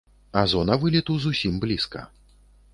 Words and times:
А 0.39 0.41
зона 0.53 0.77
вылету 0.85 1.19
зусім 1.27 1.61
блізка. 1.65 2.07